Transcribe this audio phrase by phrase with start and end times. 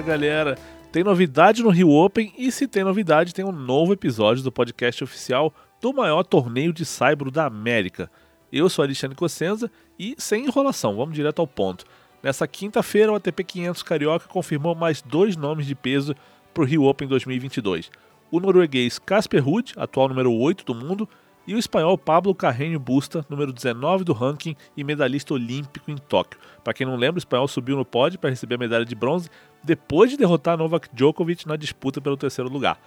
[0.00, 0.58] Fala galera!
[0.90, 5.04] Tem novidade no Rio Open e se tem novidade, tem um novo episódio do podcast
[5.04, 8.10] oficial do maior torneio de saibro da América.
[8.50, 11.84] Eu sou Alexandre Cossenza e sem enrolação, vamos direto ao ponto.
[12.22, 16.14] Nessa quinta-feira, o ATP 500 Carioca confirmou mais dois nomes de peso
[16.54, 17.90] para o Rio Open 2022.
[18.30, 21.06] O norueguês Casper Ruud, atual número 8 do mundo,
[21.46, 26.38] e o espanhol Pablo Carreño Busta, número 19 do ranking e medalhista olímpico em Tóquio.
[26.62, 29.28] Para quem não lembra, o espanhol subiu no pódio para receber a medalha de bronze
[29.62, 32.80] depois de derrotar Novak Djokovic na disputa pelo terceiro lugar.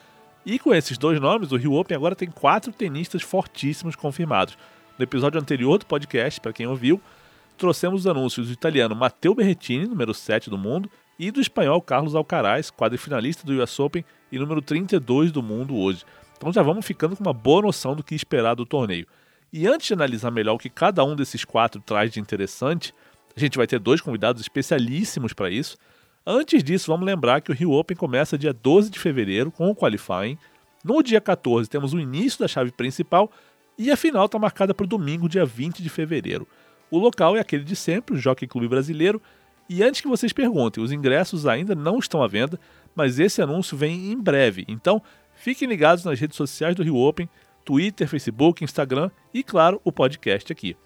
[0.46, 4.58] E com esses dois nomes, o Rio Open agora tem quatro tenistas fortíssimos confirmados.
[4.98, 7.02] No episódio anterior do podcast, para quem ouviu,
[7.58, 12.16] trouxemos os anúncios do italiano Matteo Berrettini, número 7 do mundo, e do espanhol Carlos
[12.16, 16.04] Alcaraz, quadrifinalista do US Open e número 32 do mundo hoje.
[16.38, 19.08] Então já vamos ficando com uma boa noção do que esperar do torneio.
[19.52, 22.94] E antes de analisar melhor o que cada um desses quatro traz de interessante,
[23.36, 25.78] a gente vai ter dois convidados especialíssimos para isso.
[26.26, 29.76] Antes disso, vamos lembrar que o Rio Open começa dia 12 de fevereiro com o
[29.76, 30.38] qualifying.
[30.82, 33.30] No dia 14 temos o início da chave principal
[33.78, 36.48] e a final está marcada para o domingo, dia 20 de fevereiro.
[36.90, 39.22] O local é aquele de sempre, o Jockey Clube Brasileiro.
[39.70, 42.58] E antes que vocês perguntem, os ingressos ainda não estão à venda,
[42.96, 44.64] mas esse anúncio vem em breve.
[44.68, 45.02] Então,
[45.36, 47.28] fiquem ligados nas redes sociais do Rio Open,
[47.66, 50.78] Twitter, Facebook, Instagram e, claro, o podcast aqui.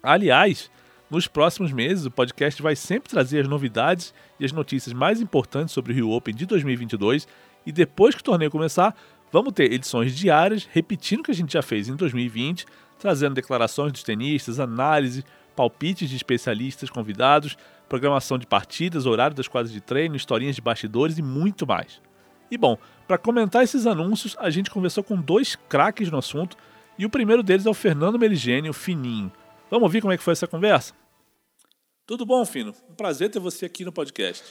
[0.00, 0.70] Aliás,
[1.10, 5.74] nos próximos meses, o podcast vai sempre trazer as novidades e as notícias mais importantes
[5.74, 7.26] sobre o Rio Open de 2022.
[7.66, 8.96] E depois que o torneio começar,
[9.32, 12.64] vamos ter edições diárias, repetindo o que a gente já fez em 2020,
[12.96, 15.24] trazendo declarações dos tenistas, análise,
[15.56, 21.18] palpites de especialistas convidados, programação de partidas, horário das quadras de treino, historinhas de bastidores
[21.18, 22.00] e muito mais.
[22.52, 22.78] E bom,
[23.08, 26.56] para comentar esses anúncios, a gente conversou com dois craques no assunto,
[26.96, 29.32] e o primeiro deles é o Fernando Meligeni, o Fininho.
[29.70, 30.99] Vamos ouvir como é que foi essa conversa?
[32.10, 32.74] Tudo bom, Fino?
[32.90, 34.42] Um prazer ter você aqui no podcast.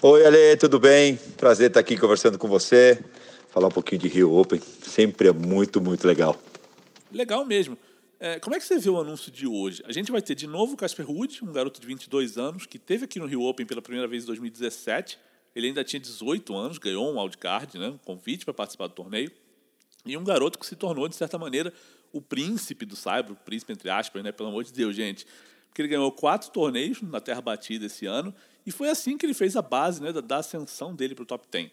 [0.00, 1.16] Oi, Ale, tudo bem?
[1.36, 3.04] Prazer estar aqui conversando com você,
[3.48, 4.60] falar um pouquinho de Rio Open.
[4.80, 6.40] Sempre é muito, muito legal.
[7.10, 7.76] Legal mesmo.
[8.20, 9.82] É, como é que você viu o anúncio de hoje?
[9.86, 12.78] A gente vai ter de novo o Casper Ruud, um garoto de 22 anos, que
[12.78, 15.18] teve aqui no Rio Open pela primeira vez em 2017.
[15.52, 19.32] Ele ainda tinha 18 anos, ganhou um wildcard, né, um convite para participar do torneio.
[20.06, 21.72] E um garoto que se tornou, de certa maneira,
[22.12, 25.26] o príncipe do Cyber, o príncipe entre aspas, né, pelo amor de Deus, gente.
[25.70, 28.34] Porque ele ganhou quatro torneios na Terra Batida esse ano,
[28.66, 31.26] e foi assim que ele fez a base né, da, da ascensão dele para o
[31.26, 31.70] top 10.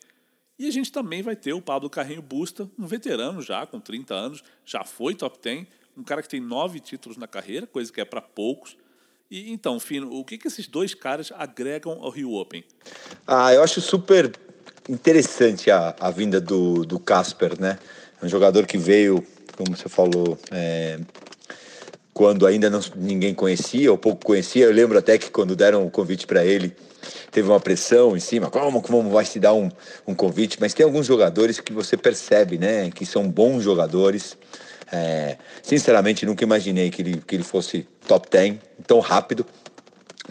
[0.60, 4.14] E a gente também vai ter o Pablo Carrinho Busta, um veterano já, com 30
[4.14, 8.00] anos, já foi top 10, um cara que tem nove títulos na carreira, coisa que
[8.00, 8.78] é para poucos.
[9.30, 12.64] E então, Fino, o que, que esses dois caras agregam ao Rio Open?
[13.26, 14.32] Ah, eu acho super
[14.88, 17.78] interessante a, a vinda do, Casper, né?
[18.22, 19.26] Um jogador que veio,
[19.56, 21.00] como você falou, é,
[22.18, 24.66] quando ainda não, ninguém conhecia, ou pouco conhecia.
[24.66, 26.76] Eu lembro até que quando deram o convite para ele,
[27.30, 29.70] teve uma pressão em cima, como, como vai se dar um,
[30.08, 30.58] um convite?
[30.60, 32.90] Mas tem alguns jogadores que você percebe, né?
[32.90, 34.36] Que são bons jogadores,
[34.92, 38.56] é, sinceramente, nunca imaginei que ele, que ele fosse top 10
[38.88, 39.46] tão rápido.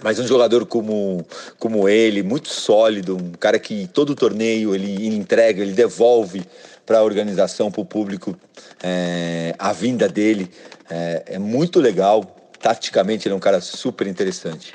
[0.02, 1.26] Mas um jogador como,
[1.58, 6.44] como ele, muito sólido, um cara que todo torneio ele entrega, ele devolve
[6.84, 8.38] para a organização, para o público,
[8.82, 10.50] é, a vinda dele
[10.88, 12.36] é, é, muito legal.
[12.60, 14.74] Taticamente, ele é um cara super interessante.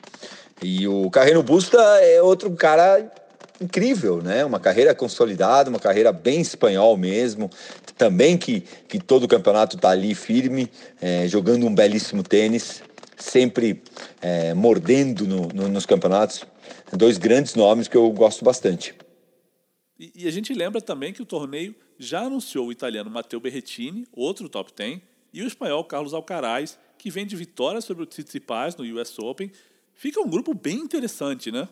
[0.62, 3.12] E o Carreno Busta é outro cara
[3.62, 4.44] incrível, né?
[4.44, 7.50] Uma carreira consolidada, uma carreira bem espanhol mesmo.
[7.98, 12.82] Também que, que todo o campeonato está ali firme, é, jogando um belíssimo tênis,
[13.18, 13.82] sempre
[14.20, 16.44] é, mordendo no, no, nos campeonatos.
[16.92, 18.96] Dois grandes nomes que eu gosto bastante.
[20.00, 24.08] E, e, a gente lembra também que o torneio já anunciou o italiano Matteo Berrettini,
[24.12, 25.00] outro top 10,
[25.32, 29.52] e o espanhol Carlos Alcaraz, que vem de vitória sobre o Tsitsipas no US Open.
[29.94, 31.69] Fica um grupo bem interessante, né?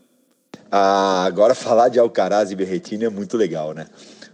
[0.72, 3.88] Ah, agora falar de Alcaraz e Berretini é muito legal, né?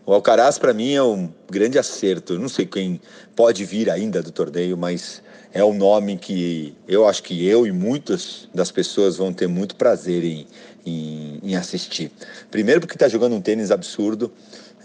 [0.05, 2.37] O Alcaraz para mim é um grande acerto.
[2.37, 2.99] Não sei quem
[3.35, 5.23] pode vir ainda do torneio, mas
[5.53, 9.77] é um nome que eu acho que eu e muitas das pessoas vão ter muito
[9.77, 10.45] prazer em,
[10.85, 12.11] em, em assistir.
[12.51, 14.31] Primeiro porque está jogando um tênis absurdo,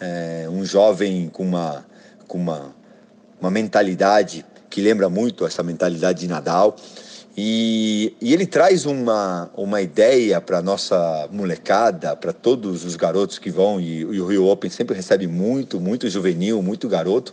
[0.01, 1.85] é, um jovem com uma,
[2.29, 2.75] com uma,
[3.41, 6.77] uma mentalidade que lembra muito essa mentalidade de Nadal.
[7.37, 13.51] E, e ele traz uma, uma ideia para nossa molecada, para todos os garotos que
[13.51, 17.33] vão, e, e, o Rio Open sempre recebe muito, muito juvenil, muito garoto,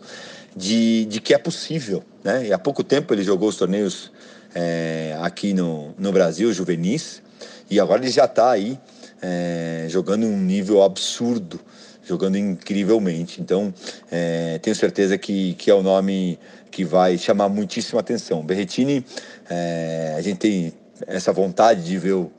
[0.56, 2.04] de, de que é possível.
[2.24, 2.48] Né?
[2.48, 4.12] E há pouco tempo ele jogou os torneios
[4.54, 7.22] é, aqui no, no Brasil, juvenis,
[7.70, 8.80] e agora ele já está aí
[9.22, 11.60] é, jogando um nível absurdo
[12.08, 13.42] jogando incrivelmente.
[13.42, 13.74] Então,
[14.10, 16.40] é, tenho certeza que, que é o nome
[16.72, 18.44] que vai chamar muitíssima atenção.
[18.44, 19.06] Berretini,
[19.50, 20.74] é, a gente tem
[21.06, 22.32] essa vontade de ver o,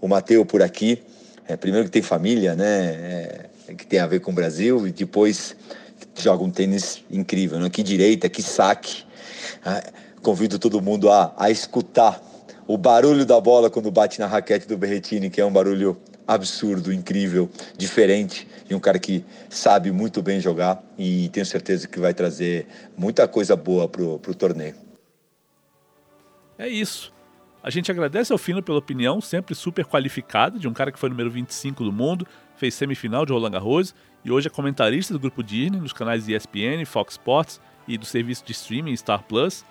[0.00, 1.02] o Mateu por aqui.
[1.46, 2.66] É, primeiro que tem família, né?
[2.66, 5.54] É, que tem a ver com o Brasil e depois
[6.16, 7.70] joga um tênis incrível, né?
[7.70, 9.04] Que direita, que saque.
[9.64, 9.82] Ah,
[10.22, 12.20] convido todo mundo a, a escutar
[12.68, 16.92] o barulho da bola quando bate na raquete do Berretini, que é um barulho absurdo,
[16.92, 17.48] incrível,
[17.78, 22.66] diferente e um cara que sabe muito bem jogar e tenho certeza que vai trazer
[22.94, 24.74] muita coisa boa pro, pro torneio.
[26.58, 27.10] É isso.
[27.62, 31.08] A gente agradece ao Fino pela opinião, sempre super qualificada, de um cara que foi
[31.08, 32.26] número 25 do mundo,
[32.56, 36.84] fez semifinal de Roland Garros e hoje é comentarista do grupo Disney nos canais ESPN,
[36.84, 39.64] Fox Sports e do serviço de streaming Star Plus.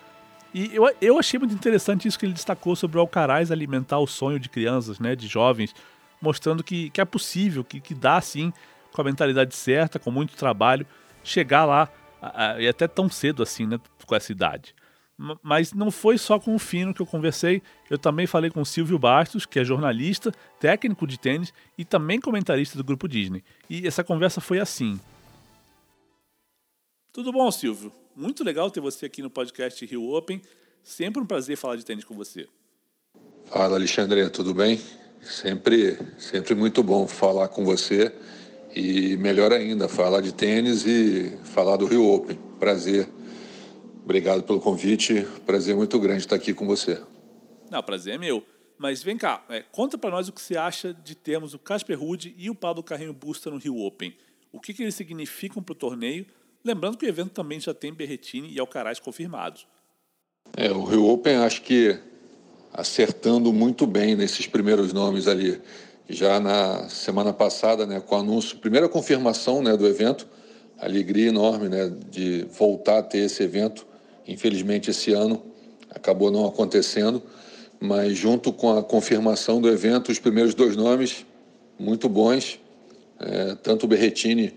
[0.53, 4.07] E eu, eu achei muito interessante isso que ele destacou sobre o Alcaraz alimentar o
[4.07, 5.75] sonho de crianças, né, de jovens,
[6.21, 8.51] mostrando que, que é possível, que, que dá sim,
[8.91, 10.85] com a mentalidade certa, com muito trabalho,
[11.23, 11.89] chegar lá,
[12.59, 14.73] e até tão cedo assim, né, com essa idade.
[15.41, 18.65] Mas não foi só com o Fino que eu conversei, eu também falei com o
[18.65, 23.43] Silvio Bastos, que é jornalista, técnico de tênis e também comentarista do Grupo Disney.
[23.67, 24.99] E essa conversa foi assim.
[27.17, 27.91] Tudo bom, Silvio?
[28.15, 30.39] Muito legal ter você aqui no podcast Rio Open.
[30.83, 32.47] Sempre um prazer falar de tênis com você.
[33.45, 34.79] Fala, Alexandre, tudo bem?
[35.19, 38.13] Sempre, sempre muito bom falar com você
[38.75, 42.37] e melhor ainda, falar de tênis e falar do Rio Open.
[42.59, 43.09] Prazer
[44.03, 45.25] Obrigado pelo convite.
[45.43, 47.01] Prazer muito grande estar aqui com você.
[47.71, 48.45] Não, prazer é meu.
[48.77, 51.99] Mas vem cá, é, conta para nós o que você acha de termos o Casper
[51.99, 54.15] Ruud e o Pablo Carrinho Busta no Rio Open.
[54.51, 56.23] O que, que eles significam para o torneio?
[56.63, 59.67] Lembrando que o evento também já tem Berretini e Alcaraz confirmados.
[60.55, 61.97] É, o Rio Open acho que
[62.73, 65.61] acertando muito bem nesses primeiros nomes ali.
[66.09, 70.27] Já na semana passada, né, com o anúncio, primeira confirmação né, do evento,
[70.79, 73.85] alegria enorme né, de voltar a ter esse evento
[74.27, 75.41] Infelizmente, esse ano
[75.89, 77.23] acabou não acontecendo,
[77.79, 81.25] mas junto com a confirmação do evento, os primeiros dois nomes
[81.79, 82.59] muito bons,
[83.19, 84.53] é, tanto o Berretini,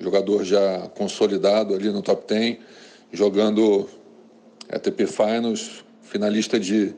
[0.00, 2.56] jogador já consolidado ali no top 10,
[3.12, 3.88] jogando
[4.68, 6.94] ATP Finals, finalista de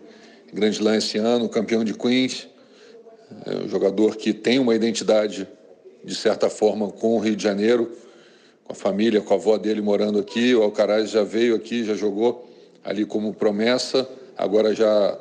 [0.52, 2.49] Grand Slam esse ano, campeão de Queens,
[3.46, 5.49] é um jogador que tem uma identidade,
[6.04, 7.90] de certa forma, com o Rio de Janeiro,
[8.64, 10.54] com a família, com a avó dele morando aqui.
[10.54, 12.49] O Alcaraz já veio aqui, já jogou
[12.84, 15.19] ali como promessa, agora já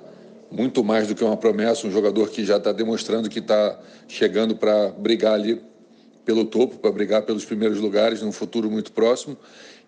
[0.52, 4.56] muito mais do que uma promessa, um jogador que já está demonstrando que está chegando
[4.56, 5.62] para brigar ali
[6.26, 9.38] pelo topo, para brigar pelos primeiros lugares num futuro muito próximo.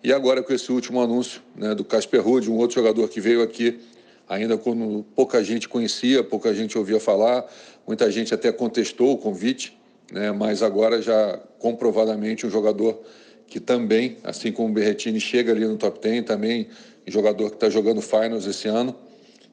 [0.02, 3.42] E agora com esse último anúncio né, do Casper Ruud, um outro jogador que veio
[3.42, 3.80] aqui
[4.28, 7.46] ainda quando pouca gente conhecia, pouca gente ouvia falar,
[7.86, 9.78] muita gente até contestou o convite,
[10.10, 13.00] né, mas agora já comprovadamente um jogador
[13.46, 16.68] que também, assim como o Berretini, chega ali no top 10, também
[17.06, 18.96] jogador que está jogando finals esse ano.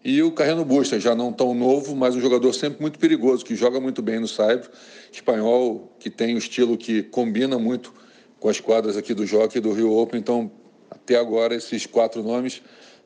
[0.03, 3.55] E o Carreno Busta, já não tão novo, mas um jogador sempre muito perigoso, que
[3.55, 4.69] joga muito bem no saibro,
[5.11, 7.93] espanhol, que tem um estilo que combina muito
[8.39, 10.19] com as quadras aqui do Jockey e do Rio Open.
[10.19, 10.51] Então,
[10.89, 12.63] até agora, esses quatro nomes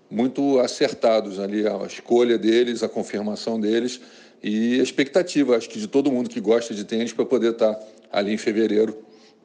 [0.09, 3.99] muito acertados ali, a escolha deles, a confirmação deles
[4.41, 7.73] e a expectativa, acho que de todo mundo que gosta de tênis, para poder estar
[7.73, 8.97] tá ali em fevereiro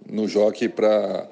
[0.08, 1.28] no Jockey para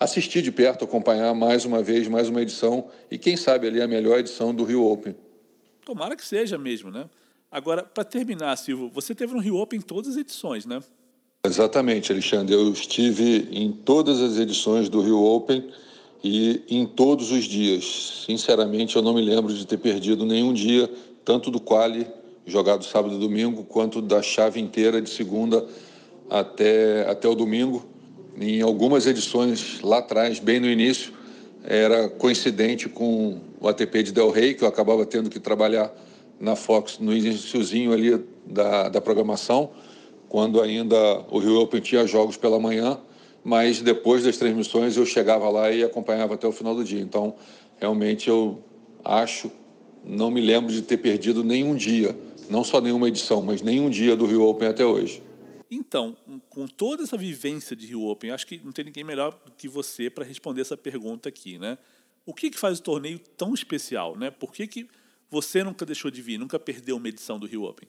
[0.00, 3.86] assistir de perto, acompanhar mais uma vez, mais uma edição e quem sabe ali a
[3.86, 5.14] melhor edição do Rio Open.
[5.84, 7.08] Tomara que seja mesmo, né?
[7.50, 10.80] Agora, para terminar, Silvio, você teve no Rio Open todas as edições, né?
[11.44, 12.54] Exatamente, Alexandre.
[12.54, 15.70] Eu estive em todas as edições do Rio Open
[16.22, 18.24] e em todos os dias.
[18.26, 20.88] Sinceramente, eu não me lembro de ter perdido nenhum dia,
[21.24, 22.06] tanto do quali
[22.46, 25.66] jogado sábado e domingo, quanto da chave inteira de segunda
[26.30, 27.84] até, até o domingo
[28.38, 31.12] em algumas edições lá atrás, bem no início,
[31.64, 35.92] era coincidente com o ATP de Del Rey, que eu acabava tendo que trabalhar
[36.40, 39.70] na Fox no iníciozinho ali da, da programação,
[40.28, 40.96] quando ainda
[41.30, 42.98] o Rio Open tinha jogos pela manhã,
[43.44, 47.00] mas depois das transmissões eu chegava lá e acompanhava até o final do dia.
[47.00, 47.34] Então,
[47.78, 48.58] realmente eu
[49.04, 49.50] acho,
[50.04, 52.16] não me lembro de ter perdido nenhum dia,
[52.50, 55.22] não só nenhuma edição, mas nenhum dia do Rio Open até hoje.
[55.74, 56.14] Então,
[56.50, 59.66] com toda essa vivência de Rio Open, acho que não tem ninguém melhor do que
[59.66, 61.78] você para responder essa pergunta aqui, né?
[62.26, 64.30] O que, que faz o torneio tão especial, né?
[64.30, 64.86] Por que, que
[65.30, 67.88] você nunca deixou de vir, nunca perdeu uma edição do Rio Open?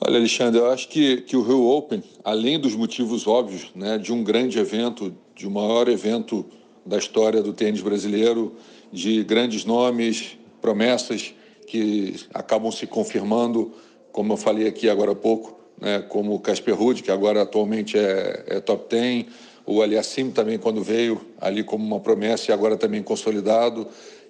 [0.00, 4.10] Olha, Alexandre, eu acho que, que o Rio Open, além dos motivos óbvios, né, de
[4.10, 6.46] um grande evento, de um maior evento
[6.86, 8.56] da história do tênis brasileiro,
[8.90, 11.34] de grandes nomes, promessas
[11.66, 13.74] que acabam se confirmando,
[14.10, 17.98] como eu falei aqui agora há pouco, né, como o Casper Ruud, que agora atualmente
[17.98, 19.26] é, é top 10,
[19.66, 23.86] o Aliassim também quando veio ali como uma promessa e agora também consolidado.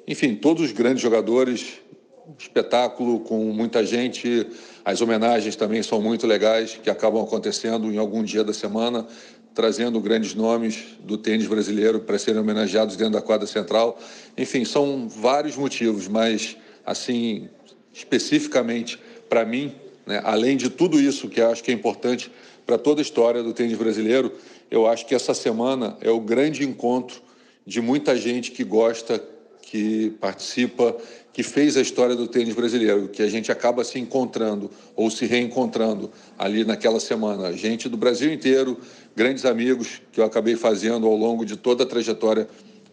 [0.07, 1.81] Enfim, todos os grandes jogadores
[2.37, 4.47] espetáculo com muita gente.
[4.85, 9.07] As homenagens também são muito legais, que acabam acontecendo em algum dia da semana,
[9.55, 13.99] trazendo grandes nomes do tênis brasileiro para serem homenageados dentro da quadra central.
[14.37, 17.49] Enfim, são vários motivos, mas assim,
[17.93, 19.75] especificamente para mim,
[20.08, 22.32] né, além de tudo isso que acho que é importante
[22.66, 24.32] para toda a história do tênis brasileiro,
[24.70, 27.20] eu acho que essa semana é o grande encontro
[27.66, 29.22] de muita gente que gosta,
[29.60, 30.96] que participa,
[31.30, 35.26] que fez a história do tênis brasileiro, que a gente acaba se encontrando ou se
[35.26, 37.52] reencontrando ali naquela semana.
[37.52, 38.78] Gente do Brasil inteiro,
[39.14, 42.48] grandes amigos que eu acabei fazendo ao longo de toda a trajetória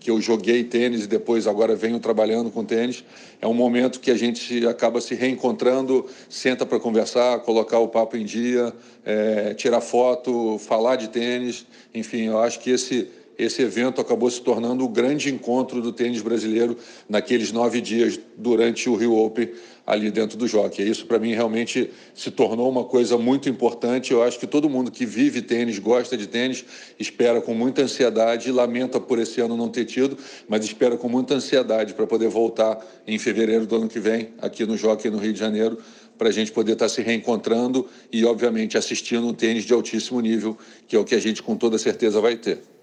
[0.06, 3.04] que eu joguei tênis e depois agora venho trabalhando com tênis.
[3.42, 8.16] É um momento que a gente acaba se reencontrando, senta para conversar, colocar o papo
[8.16, 8.72] em dia,
[9.04, 11.66] é, tirar foto, falar de tênis.
[11.92, 16.22] Enfim, eu acho que esse esse evento acabou se tornando o grande encontro do tênis
[16.22, 16.78] brasileiro
[17.08, 19.50] naqueles nove dias durante o Rio Open
[19.86, 20.82] ali dentro do jockey.
[20.82, 24.12] Isso para mim realmente se tornou uma coisa muito importante.
[24.12, 26.66] Eu acho que todo mundo que vive tênis, gosta de tênis,
[27.00, 31.36] espera com muita ansiedade lamenta por esse ano não ter tido, mas espera com muita
[31.36, 35.34] ansiedade para poder voltar em fevereiro do ano que vem aqui no Jockey no Rio
[35.34, 35.78] de Janeiro
[36.18, 40.22] para a gente poder estar tá se reencontrando e, obviamente, assistindo um tênis de altíssimo
[40.22, 42.75] nível, que é o que a gente com toda certeza vai ter.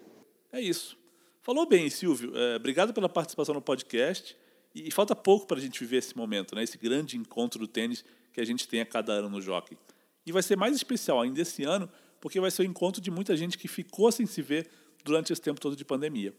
[0.52, 0.96] É isso.
[1.40, 2.36] Falou bem, Silvio.
[2.36, 4.36] É, obrigado pela participação no podcast.
[4.74, 6.62] E, e falta pouco para a gente viver esse momento, né?
[6.62, 9.76] esse grande encontro do tênis que a gente tem a cada ano no Jockey.
[10.24, 11.88] E vai ser mais especial ainda esse ano,
[12.20, 14.68] porque vai ser o encontro de muita gente que ficou sem se ver
[15.04, 16.32] durante esse tempo todo de pandemia.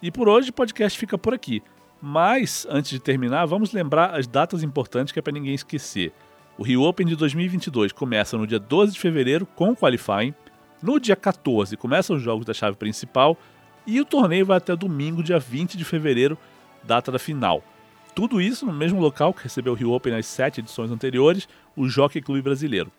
[0.00, 1.62] E por hoje o podcast fica por aqui.
[2.00, 6.12] Mas, antes de terminar, vamos lembrar as datas importantes que é para ninguém esquecer.
[6.58, 10.34] O Rio Open de 2022 começa no dia 12 de fevereiro com o qualifying.
[10.82, 13.38] No dia 14 começam os jogos da chave principal
[13.86, 16.38] e o torneio vai até domingo, dia 20 de fevereiro,
[16.82, 17.62] data da final.
[18.14, 21.88] Tudo isso no mesmo local que recebeu o Rio Open nas sete edições anteriores, o
[21.88, 22.92] Jockey Clube Brasileiro.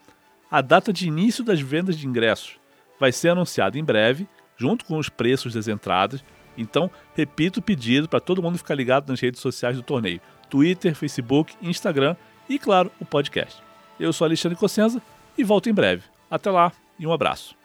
[0.52, 2.58] A data de início das vendas de ingressos
[3.00, 4.28] vai ser anunciada em breve,
[4.58, 6.24] junto com os preços das entradas.
[6.58, 10.94] Então, repito o pedido para todo mundo ficar ligado nas redes sociais do torneio: Twitter,
[10.96, 12.16] Facebook, Instagram
[12.50, 13.62] e, claro, o podcast.
[14.00, 15.02] Eu sou Alexandre Cossenza
[15.38, 16.04] e volto em breve.
[16.30, 17.56] Até lá e um abraço.